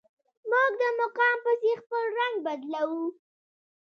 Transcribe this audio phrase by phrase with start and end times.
[0.49, 3.05] موږ د مقام پسې خپل رنګ بدلوو.